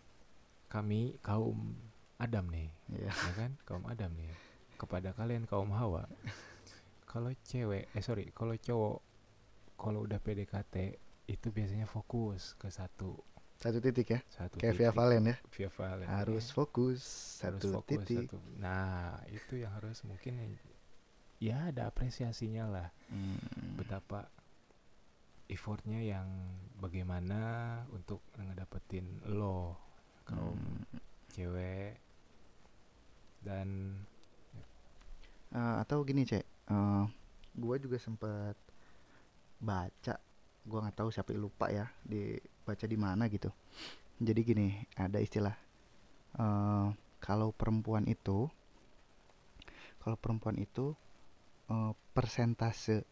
Kami 0.69 1.17
kaum 1.19 1.73
Adam 2.19 2.51
nih, 2.51 2.69
Iya. 2.93 3.15
ya 3.15 3.33
kan? 3.35 3.51
Kaum 3.63 3.87
Adam 3.87 4.11
nih. 4.13 4.35
Kepada 4.75 5.15
kalian 5.15 5.47
kaum 5.47 5.71
Hawa. 5.71 6.05
Kalau 7.07 7.31
cewek, 7.41 7.89
eh 7.89 8.03
sorry, 8.05 8.29
kalau 8.35 8.53
cowok 8.53 8.97
kalau 9.79 10.03
udah 10.05 10.19
PDKT 10.19 10.99
itu 11.25 11.47
biasanya 11.49 11.87
fokus 11.87 12.53
ke 12.55 12.69
satu 12.69 13.15
satu 13.59 13.83
titik 13.83 14.07
ya 14.09 14.21
satu 14.31 14.55
kayak 14.57 14.75
via 14.79 14.89
titik. 14.89 14.97
Valen 14.97 15.23
ya 15.27 15.37
Via 15.51 15.71
Valen, 15.71 16.07
harus 16.07 16.45
ya. 16.47 16.55
fokus 16.55 17.01
harus 17.43 17.59
satu 17.59 17.69
fokus 17.83 18.07
titik 18.07 18.27
satu. 18.31 18.39
Nah, 18.57 19.19
itu 19.29 19.59
yang 19.59 19.75
harus 19.75 19.99
mungkin 20.07 20.55
ya 21.39 21.71
ada 21.71 21.87
apresiasinya 21.87 22.65
lah 22.67 22.89
Hmm. 23.09 23.41
betapa 23.75 24.29
effortnya 25.49 25.99
yang 25.99 26.29
bagaimana 26.77 27.41
untuk 27.91 28.21
ngedapetin 28.37 29.07
lo 29.27 29.75
kaum 30.23 30.55
Hmm. 30.55 31.01
cewek 31.29 31.99
dan 33.43 33.99
Eh, 35.49 35.77
atau 35.81 36.05
gini 36.05 36.29
cek 36.29 36.45
eh 36.45 37.05
gue 37.57 37.77
juga 37.81 37.97
sempat 37.97 38.53
baca 39.59 40.21
gue 40.69 40.79
nggak 40.79 40.99
tahu 41.01 41.09
siapa 41.09 41.33
lupa 41.33 41.73
ya 41.73 41.89
di 42.05 42.37
baca 42.63 42.85
di 42.85 42.99
mana 43.01 43.25
gitu. 43.33 43.49
Jadi 44.21 44.41
gini 44.45 44.69
ada 45.01 45.19
istilah 45.19 45.57
eh 46.39 46.89
kalau 47.19 47.51
perempuan 47.51 48.07
itu 48.07 48.47
kalau 50.03 50.17
perempuan 50.21 50.61
itu 50.61 50.95
eh, 51.73 51.93
persentase 52.15 53.05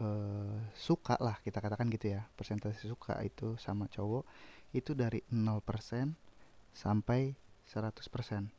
eh, 0.00 0.58
suka 0.74 1.20
lah 1.20 1.38
kita 1.44 1.60
katakan 1.60 1.92
gitu 1.92 2.16
ya 2.16 2.26
persentase 2.34 2.88
suka 2.88 3.20
itu 3.22 3.54
sama 3.60 3.86
cowok 3.86 4.24
itu 4.72 4.94
dari 4.94 5.22
0% 5.34 5.62
sampai 6.70 7.34
100% 7.66 8.50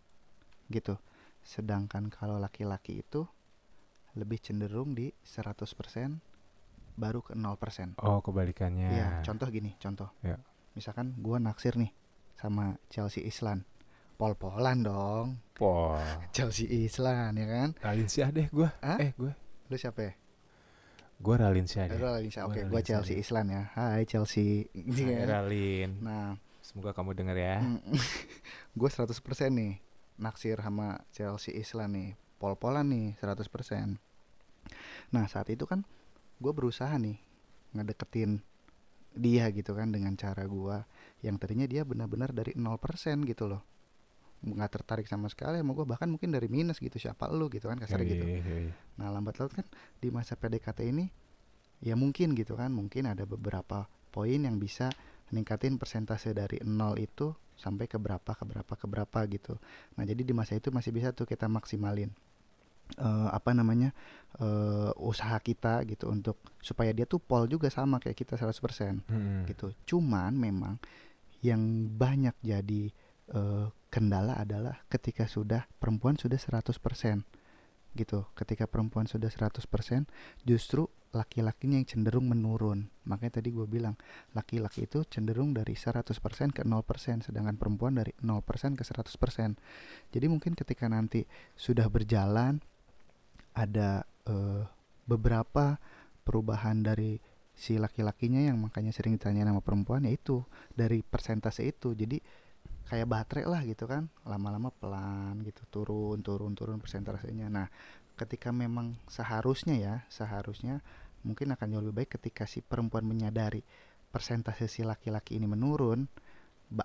gitu. 0.71 0.95
Sedangkan 1.41 2.07
kalau 2.11 2.37
laki-laki 2.39 3.03
itu 3.03 3.27
lebih 4.15 4.43
cenderung 4.43 4.91
di 4.91 5.15
100% 5.23 6.30
baru 6.93 7.19
ke 7.19 7.33
0%. 7.33 7.97
oh 7.99 8.19
kebalikannya 8.19 8.89
Iya, 8.91 9.07
contoh 9.21 9.47
gini, 9.47 9.75
contoh. 9.77 10.09
Ya. 10.21 10.37
Misalkan 10.71 11.15
gua 11.17 11.37
naksir 11.37 11.75
nih 11.75 11.91
sama 12.35 12.75
Chelsea 12.87 13.21
Islan. 13.21 13.63
Pol-polan 14.15 14.81
dong. 14.81 15.27
Wah, 15.57 15.99
Chelsea 16.35 16.67
Islan 16.67 17.35
ya 17.35 17.47
kan? 17.47 17.69
Ralinsyah 17.79 18.29
deh 18.29 18.47
gua 18.49 18.69
Hah? 18.79 18.97
eh 18.99 19.11
gua 19.15 19.33
Lu 19.67 19.75
siapa 19.75 20.01
ya? 20.03 20.13
gua 21.17 21.35
Ralinsyah 21.37 21.85
deh 21.87 21.97
Lu 21.97 22.05
Ralinsa. 22.05 22.39
Gua 22.43 22.53
Oke, 22.53 22.61
gua 22.61 22.69
Ralinsa 22.71 22.87
Chelsea 22.87 23.15
deh. 23.15 23.21
Islan 23.21 23.45
ya. 23.47 23.63
Hai 23.73 24.03
Chelsea. 24.05 24.65
Hai, 24.73 25.05
kan. 25.05 25.27
Ralin 25.27 25.89
Nah, 26.01 26.33
semoga 26.61 26.91
kamu 26.91 27.13
denger 27.13 27.37
ya 27.37 27.57
gue 28.79 28.89
100% 28.89 29.11
nih 29.51 29.81
naksir 30.15 30.57
sama 30.57 31.01
Chelsea 31.09 31.53
Islan 31.53 31.91
nih. 31.91 32.09
Pol-polan 32.37 32.87
nih 32.87 33.17
100%. 33.17 33.97
Nah, 35.11 35.25
saat 35.27 35.49
itu 35.49 35.65
kan 35.65 35.83
gue 36.41 36.51
berusaha 36.51 36.91
nih 36.97 37.21
ngedeketin 37.77 38.41
dia 39.11 39.51
gitu 39.51 39.75
kan 39.75 39.91
dengan 39.91 40.15
cara 40.15 40.47
gua 40.47 40.87
yang 41.19 41.35
tadinya 41.35 41.67
dia 41.67 41.83
benar-benar 41.83 42.31
dari 42.31 42.55
0% 42.55 43.27
gitu 43.27 43.45
loh 43.51 43.61
nggak 44.41 44.71
tertarik 44.73 45.05
sama 45.05 45.29
sekali 45.29 45.61
sama 45.61 45.77
gue 45.77 45.85
bahkan 45.85 46.09
mungkin 46.09 46.33
dari 46.33 46.49
minus 46.49 46.81
gitu 46.81 46.97
siapa 46.97 47.29
lu 47.29 47.45
gitu 47.53 47.69
kan 47.69 47.77
kasar 47.77 48.01
gitu 48.01 48.25
Yoi, 48.25 48.41
yoi. 48.41 48.67
Nah 48.97 49.13
lambat 49.13 49.37
laut 49.37 49.53
kan 49.53 49.67
di 50.01 50.09
masa 50.09 50.33
PDKT 50.33 50.89
ini 50.89 51.05
ya 51.85 51.93
mungkin 51.93 52.33
gitu 52.33 52.57
kan 52.57 52.73
mungkin 52.73 53.05
ada 53.05 53.21
beberapa 53.29 53.85
poin 54.09 54.41
yang 54.41 54.57
bisa 54.57 54.89
ningkatin 55.29 55.77
persentase 55.77 56.33
dari 56.33 56.57
nol 56.65 56.97
itu 56.97 57.37
sampai 57.53 57.85
ke 57.85 58.01
berapa 58.01 58.33
ke 58.33 58.41
berapa 58.41 58.73
ke 58.73 58.85
berapa 58.89 59.19
gitu. 59.29 59.61
Nah 59.93 60.03
jadi 60.09 60.25
di 60.25 60.33
masa 60.33 60.57
itu 60.57 60.73
masih 60.73 60.89
bisa 60.89 61.13
tuh 61.13 61.29
kita 61.29 61.45
maksimalin 61.45 62.09
eh, 62.97 63.29
apa 63.31 63.51
namanya 63.55 63.95
eh, 64.39 64.91
usaha 64.99 65.37
kita 65.39 65.83
gitu 65.87 66.11
untuk 66.11 66.39
supaya 66.59 66.91
dia 66.91 67.07
tuh 67.07 67.19
pol 67.19 67.47
juga 67.47 67.71
sama 67.71 67.99
kayak 67.99 68.17
kita 68.17 68.33
100% 68.35 69.07
Mm-mm. 69.07 69.47
gitu. 69.47 69.71
Cuman 69.87 70.35
memang 70.35 70.79
yang 71.41 71.89
banyak 71.91 72.35
jadi 72.43 72.83
eh, 73.31 73.65
kendala 73.91 74.39
adalah 74.39 74.83
ketika 74.87 75.27
sudah 75.27 75.67
perempuan 75.79 76.15
sudah 76.15 76.39
100% 76.39 76.71
gitu. 77.91 78.19
Ketika 78.35 78.65
perempuan 78.71 79.07
sudah 79.07 79.27
100% 79.27 79.67
justru 80.47 80.87
laki-lakinya 81.11 81.75
yang 81.75 81.87
cenderung 81.87 82.31
menurun. 82.31 82.87
Makanya 83.03 83.43
tadi 83.43 83.51
gue 83.51 83.67
bilang 83.67 83.99
laki-laki 84.31 84.87
itu 84.87 85.03
cenderung 85.11 85.51
dari 85.51 85.75
100% 85.75 86.07
ke 86.55 86.63
0% 86.63 87.27
sedangkan 87.27 87.59
perempuan 87.59 87.99
dari 87.99 88.15
0% 88.23 88.79
ke 88.79 88.83
100%. 88.87 89.59
Jadi 90.15 90.25
mungkin 90.31 90.55
ketika 90.55 90.87
nanti 90.87 91.27
sudah 91.59 91.91
berjalan 91.91 92.63
ada 93.61 94.05
eh, 94.25 94.63
beberapa 95.05 95.77
perubahan 96.25 96.81
dari 96.81 97.21
si 97.53 97.77
laki-lakinya 97.77 98.41
yang 98.41 98.57
makanya 98.57 98.89
sering 98.89 99.21
ditanya 99.21 99.45
sama 99.45 99.61
perempuan 99.61 100.07
yaitu 100.09 100.41
dari 100.73 101.05
persentase 101.05 101.61
itu. 101.61 101.93
Jadi 101.93 102.17
kayak 102.89 103.07
baterai 103.07 103.45
lah 103.47 103.61
gitu 103.63 103.85
kan 103.85 104.09
lama-lama 104.25 104.73
pelan 104.73 105.39
gitu 105.45 105.61
turun 105.69 106.25
turun 106.25 106.57
turun 106.57 106.81
persentasenya. 106.81 107.47
Nah 107.53 107.67
ketika 108.17 108.49
memang 108.49 108.97
seharusnya 109.09 109.75
ya 109.77 109.95
seharusnya 110.09 110.81
mungkin 111.21 111.53
akan 111.53 111.67
jauh 111.69 111.83
lebih 111.85 112.05
baik 112.05 112.17
ketika 112.17 112.49
si 112.49 112.65
perempuan 112.65 113.05
menyadari 113.05 113.61
persentase 114.09 114.67
si 114.67 114.81
laki-laki 114.81 115.37
ini 115.37 115.47
menurun 115.47 116.09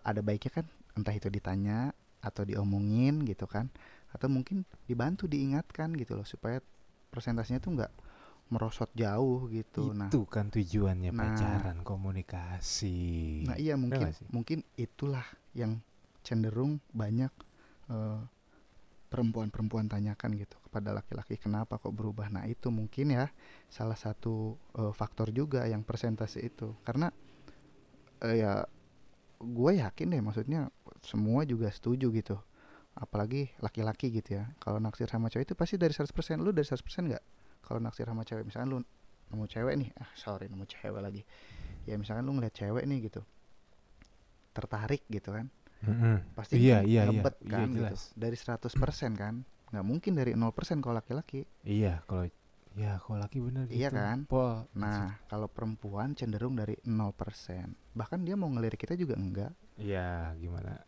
ada 0.05 0.21
baiknya 0.21 0.63
kan 0.63 0.67
entah 0.97 1.15
itu 1.15 1.29
ditanya 1.29 1.93
atau 2.23 2.43
diomongin 2.43 3.23
gitu 3.25 3.47
kan 3.47 3.71
atau 4.17 4.33
mungkin 4.33 4.65
dibantu 4.89 5.29
diingatkan 5.29 5.93
gitu 6.01 6.17
loh 6.17 6.25
supaya 6.25 6.65
persentasenya 7.13 7.61
tuh 7.61 7.77
nggak 7.77 7.93
merosot 8.49 8.89
jauh 8.97 9.45
gitu. 9.53 9.93
Nah 9.93 10.09
itu 10.09 10.25
kan 10.25 10.49
tujuannya 10.49 11.13
Nah. 11.13 11.21
pacaran 11.29 11.85
komunikasi. 11.85 13.45
Nah 13.45 13.61
iya 13.61 13.77
mungkin 13.77 14.09
mungkin 14.33 14.59
itulah 14.81 15.27
yang 15.53 15.85
cenderung 16.25 16.81
banyak 16.97 17.31
eh, 17.93 18.21
perempuan-perempuan 19.07 19.87
tanyakan 19.87 20.35
gitu 20.35 20.59
kepada 20.67 20.91
laki-laki 20.91 21.39
kenapa 21.39 21.79
kok 21.79 21.95
berubah? 21.95 22.27
Nah 22.33 22.49
itu 22.51 22.73
mungkin 22.75 23.13
ya 23.15 23.29
salah 23.69 23.99
satu 23.99 24.57
eh, 24.81 24.93
faktor 24.97 25.31
juga 25.31 25.69
yang 25.69 25.85
persentase 25.85 26.41
itu. 26.41 26.73
Karena 26.87 27.13
eh, 28.25 28.37
ya 28.41 28.65
gue 29.37 29.73
yakin 29.77 30.17
deh 30.17 30.23
maksudnya 30.25 30.73
semua 31.05 31.45
juga 31.45 31.69
setuju 31.69 32.09
gitu 32.09 32.41
apalagi 32.97 33.53
laki-laki 33.61 34.09
gitu 34.11 34.41
ya 34.41 34.49
kalau 34.57 34.81
naksir 34.81 35.05
sama 35.07 35.29
cewek 35.29 35.45
itu 35.45 35.55
pasti 35.55 35.77
dari 35.77 35.93
100% 35.93 36.09
lu 36.41 36.51
dari 36.51 36.65
100% 36.65 36.81
nggak 36.81 37.25
kalau 37.61 37.79
naksir 37.79 38.05
sama 38.05 38.25
cewek 38.25 38.43
misalkan 38.43 38.69
lu 38.69 38.79
nemu 39.27 39.45
cewek 39.47 39.75
nih 39.77 39.91
ah 39.97 40.09
sorry 40.15 40.47
nemu 40.47 40.65
cewek 40.65 40.99
lagi 40.99 41.23
ya 41.85 41.95
misalkan 41.95 42.25
lu 42.25 42.33
ngeliat 42.33 42.53
cewek 42.53 42.83
nih 42.83 42.99
gitu 43.05 43.21
tertarik 44.53 45.05
gitu 45.07 45.31
kan 45.31 45.47
Mm-mm. 45.85 46.33
pasti 46.33 46.57
Iya, 46.57 46.81
kan 46.81 46.89
iya, 46.89 47.01
iya. 47.05 47.11
ngebet 47.13 47.37
Iya, 47.39 47.51
kan 47.53 47.67
gitu 47.69 47.85
jelas. 47.85 48.03
dari 48.17 48.37
100% 48.37 49.13
kan 49.15 49.35
nggak 49.67 49.85
mungkin 49.85 50.13
dari 50.17 50.33
0% 50.33 50.81
kalau 50.81 50.97
laki-laki 50.97 51.45
Iya, 51.63 52.01
kalau 52.07 52.25
ya 52.73 52.97
kalau 52.97 53.19
laki 53.19 53.39
bener 53.41 53.69
Iya 53.69 53.89
gitu. 53.89 53.99
kan? 53.99 54.19
Pol. 54.25 54.65
nah 54.73 55.21
kalau 55.27 55.49
perempuan 55.49 56.17
cenderung 56.17 56.57
dari 56.57 56.81
0% 56.81 57.13
bahkan 57.93 58.25
dia 58.25 58.35
mau 58.35 58.49
ngelirik 58.49 58.79
kita 58.79 58.97
juga 58.97 59.17
enggak 59.17 59.53
Iya, 59.77 60.33
gimana? 60.41 60.81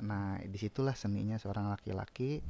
Nah 0.00 0.36
di 0.40 0.58
situlah 0.60 0.96
seninya 0.96 1.36
seorang 1.36 1.70
laki-laki 1.70 2.40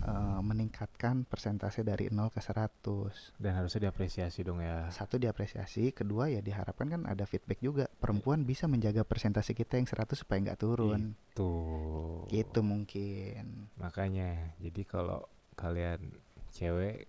eh, 0.00 0.40
meningkatkan 0.40 1.28
persentase 1.28 1.84
dari 1.84 2.08
0 2.08 2.32
ke 2.32 2.40
100 2.40 3.40
Dan 3.40 3.52
harusnya 3.56 3.88
diapresiasi 3.88 4.40
dong 4.44 4.60
ya. 4.64 4.88
satu 4.88 5.20
diapresiasi. 5.20 5.92
Kedua 5.92 6.28
ya 6.32 6.40
diharapkan 6.40 6.88
kan 6.88 7.02
ada 7.04 7.24
feedback 7.28 7.60
juga. 7.60 7.88
Perempuan 8.00 8.44
bisa 8.48 8.68
menjaga 8.70 9.04
persentase 9.04 9.52
kita 9.52 9.76
yang 9.76 9.88
100 9.88 10.16
supaya 10.16 10.38
nggak 10.40 10.60
turun. 10.60 11.16
Tuh. 11.36 12.24
gitu 12.28 12.60
mungkin. 12.60 13.72
Makanya, 13.80 14.54
jadi 14.60 14.82
kalau 14.84 15.24
kalian 15.56 16.14
cewek 16.52 17.08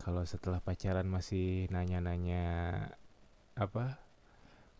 kalau 0.00 0.24
setelah 0.24 0.64
pacaran 0.64 1.04
masih 1.04 1.68
nanya-nanya 1.68 2.44
apa? 3.52 4.00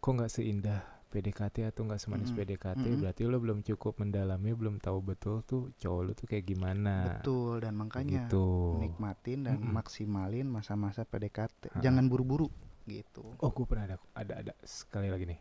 Kok 0.01 0.13
nggak 0.17 0.33
seindah 0.33 1.00
PDKT 1.13 1.57
atau 1.71 1.83
nggak 1.87 2.01
semanis 2.05 2.31
Mm-mm, 2.31 2.37
PDKT? 2.37 2.85
mm-mm. 2.85 3.01
Berarti 3.01 3.23
lo 3.31 3.37
belum 3.45 3.59
cukup 3.69 3.95
mendalami, 4.03 4.51
belum 4.61 4.77
tahu 4.87 4.99
betul 5.11 5.37
tuh 5.51 5.63
cowok 5.83 6.01
lo 6.07 6.11
tuh 6.19 6.27
kayak 6.31 6.45
gimana. 6.51 6.97
betul 7.05 7.55
dan 7.65 7.75
makanya 7.83 8.25
Gitu. 8.25 8.47
nikmatin 8.81 9.39
dan 9.49 9.59
Mm-mm. 9.59 9.77
maksimalin 9.77 10.47
masa-masa 10.57 11.03
PDKT 11.11 11.63
Ha-ha. 11.75 11.83
jangan 11.85 12.07
buru-buru 12.11 12.49
gitu 12.95 13.25
Oh, 13.43 13.51
gue 13.57 13.65
pernah 13.67 13.85
ada 13.89 13.97
ada 14.15 14.35
ada 14.45 14.53
sekali 14.65 15.09
lagi 15.13 15.25
nih. 15.27 15.41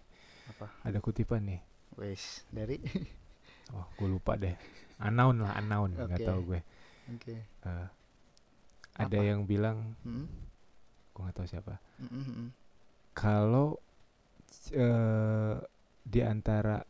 apa 0.49 0.67
Ada 0.87 0.99
kutipan 1.03 1.41
nih. 1.49 1.61
wes 1.97 2.45
dari 2.49 2.77
Oh, 3.75 3.85
gue 3.97 4.07
lupa 4.09 4.33
deh. 4.43 4.55
Anaun 4.99 5.37
lah, 5.45 5.53
anaun. 5.59 5.91
Nggak 6.05 6.21
Oke. 6.21 6.27
tahu 6.27 6.39
gue. 6.53 6.59
oke 7.09 7.35
Eh, 7.65 7.87
ada 8.99 9.17
Apa? 9.17 9.23
yang 9.23 9.47
bilang, 9.49 9.95
Mm-mm, 10.05 10.27
gue 11.13 11.21
nggak 11.23 11.35
tahu 11.37 11.47
siapa. 11.49 11.73
mm-mm, 12.01 12.23
mm-mm. 12.25 12.49
Kalau 13.13 13.77
eh 14.71 15.55
di 16.03 16.19
antara 16.21 16.81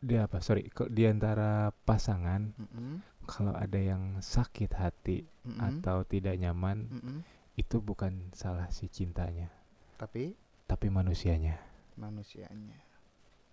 di 0.00 0.16
apa? 0.16 0.40
Sorry, 0.40 0.64
di 0.88 1.04
antara 1.04 1.68
pasangan 1.84 2.56
Mm-mm, 2.56 3.04
kalau 3.28 3.52
ada 3.52 3.76
yang 3.76 4.16
sakit 4.18 4.70
hati 4.72 5.28
mm-mm, 5.44 5.60
atau 5.60 6.02
tidak 6.04 6.34
nyaman, 6.34 6.88
mm-mm. 6.88 7.18
itu 7.54 7.76
bukan 7.78 8.32
salah 8.32 8.64
si 8.72 8.88
cintanya, 8.88 9.52
tapi 9.96 10.32
tapi 10.64 10.88
manusianya. 10.88 11.60
manusianya 12.00 12.80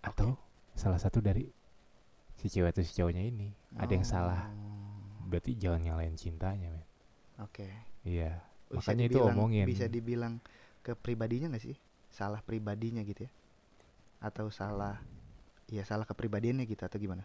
Atau 0.00 0.40
salah 0.72 0.96
satu 0.96 1.20
dari 1.20 1.44
si 2.34 2.48
cewek 2.48 2.72
atau 2.72 2.80
si 2.80 2.96
cowoknya 2.96 3.28
ini 3.28 3.52
ada 3.76 3.92
yang 3.92 4.06
salah. 4.06 4.48
Oh, 4.48 5.28
Berarti 5.28 5.52
jangan 5.52 5.84
nyalain 5.84 6.16
cintanya, 6.16 6.72
men. 6.72 6.84
oke 7.38 7.68
Iya. 8.08 8.40
Bisa 8.68 8.80
Makanya 8.80 9.04
itu 9.04 9.20
dibilang- 9.20 9.36
omongin. 9.36 9.66
bisa 9.68 9.84
dibilang 9.84 10.34
ke 10.80 10.96
pribadinya 10.96 11.52
nggak 11.52 11.60
sih 11.60 11.76
salah 12.18 12.40
pribadinya 12.42 13.02
gitu 13.06 13.20
ya 13.26 13.32
atau 14.18 14.46
salah 14.50 14.98
ya 15.70 15.82
salah 15.86 16.02
kepribadiannya 16.10 16.64
gitu 16.66 16.82
atau 16.82 16.98
gimana 16.98 17.22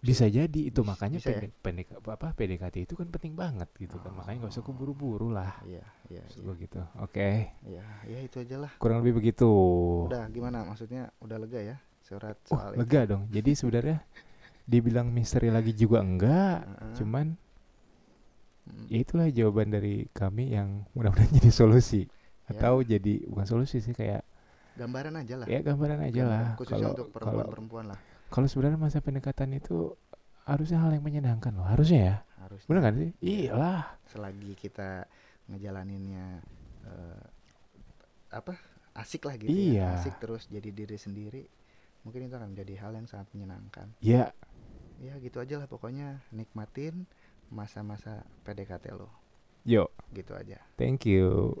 Bisa 0.00 0.24
jadi 0.32 0.60
itu 0.72 0.80
Bis- 0.80 0.88
makanya 0.88 1.20
bisa 1.20 1.28
ya? 1.28 1.44
pendek, 1.44 1.52
pendek 1.60 1.86
apa 2.08 2.32
PDKT 2.32 2.88
itu 2.88 2.94
kan 2.96 3.04
penting 3.12 3.36
banget 3.36 3.68
gitu 3.76 4.00
kan. 4.00 4.16
Makanya 4.16 4.48
nggak 4.48 4.52
usah 4.56 4.64
Oh. 4.64 4.68
keburu-buru 4.72 5.28
lah. 5.28 5.60
iya 5.68 5.84
iya 6.08 6.24
gua 6.40 6.56
gitu. 6.56 6.80
Oke. 7.04 7.52
ya 7.68 7.84
ya 8.08 8.18
itu 8.24 8.40
aja 8.40 8.56
lah 8.64 8.72
Kurang 8.80 9.04
lebih 9.04 9.20
begitu. 9.20 9.44
udah 10.08 10.24
gimana 10.32 10.64
maksudnya 10.64 11.12
udah 11.20 11.36
lega 11.36 11.60
ya 11.60 11.76
surat 12.00 12.32
soal 12.48 12.72
itu 12.72 12.80
lega 12.80 13.00
dong. 13.12 13.28
Jadi 13.28 13.50
sebenarnya 13.52 13.98
dibilang 14.64 15.12
misteri 15.12 15.52
lagi 15.52 15.76
juga 15.76 16.00
enggak. 16.00 16.58
Heeh. 16.64 16.94
Cuman 16.96 17.26
Mm, 18.70 18.86
ya 18.92 18.98
itulah 19.02 19.26
jawaban 19.32 19.68
dari 19.72 20.06
kami 20.12 20.52
yang 20.52 20.84
mudah-mudahan 20.94 21.32
jadi 21.40 21.50
solusi 21.50 22.06
Ya. 22.50 22.58
atau 22.58 22.82
jadi 22.82 23.14
bukan 23.26 23.46
solusi 23.46 23.78
sih 23.78 23.92
kayak 23.92 24.26
gambaran 24.74 25.14
aja 25.16 25.34
lah 25.38 25.46
ya 25.46 25.60
gambaran 25.60 26.00
aja 26.02 26.22
lah. 26.24 26.44
Khususnya 26.54 26.78
Kalau 26.78 26.90
untuk 26.92 27.06
kalau 27.08 27.14
perempuan-perempuan 27.14 27.84
lah 27.90 28.00
kalau 28.28 28.46
sebenarnya 28.46 28.78
masa 28.78 28.98
pendekatan 28.98 29.50
itu 29.52 29.94
harusnya 30.44 30.78
hal 30.78 30.90
yang 30.90 31.02
menyenangkan 31.02 31.50
loh. 31.52 31.64
Harusnya 31.64 32.00
ya. 32.00 32.16
harus 32.40 32.62
Bener 32.64 32.80
kan 32.80 32.94
sih? 32.94 33.10
Iya. 33.20 33.54
Iyalah. 33.54 33.82
selagi 34.06 34.52
kita 34.54 35.06
ngejalaninnya 35.46 36.42
eh, 36.84 37.24
apa 38.30 38.54
asik 38.94 39.26
lah 39.26 39.34
gitu 39.34 39.50
Iya. 39.50 39.94
ya 39.94 39.98
asik 39.98 40.18
terus 40.18 40.46
jadi 40.46 40.70
diri 40.70 40.94
sendiri 40.94 41.42
mungkin 42.02 42.26
itu 42.26 42.34
akan 42.34 42.54
menjadi 42.54 42.74
hal 42.86 42.94
yang 42.94 43.06
sangat 43.06 43.26
menyenangkan 43.34 43.90
Ya, 44.00 44.32
ya 44.98 45.18
gitu 45.18 45.38
aja 45.38 45.58
lah 45.58 45.66
pokoknya 45.66 46.22
nikmatin 46.30 47.04
masa-masa 47.50 48.22
PDKT 48.46 48.94
lo 48.94 49.10
yuk. 49.62 49.90
gitu 50.10 50.32
aja 50.34 50.58
Thank 50.78 51.04
you. 51.04 51.60